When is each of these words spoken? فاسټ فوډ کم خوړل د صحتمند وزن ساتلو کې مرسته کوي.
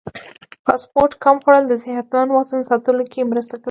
فاسټ 0.65 0.87
فوډ 0.91 1.11
کم 1.23 1.35
خوړل 1.43 1.63
د 1.67 1.73
صحتمند 1.83 2.29
وزن 2.35 2.61
ساتلو 2.69 3.03
کې 3.11 3.29
مرسته 3.31 3.53
کوي. 3.55 3.59